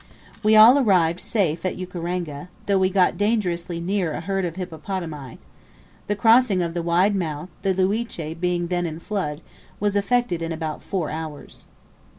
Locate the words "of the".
6.63-6.81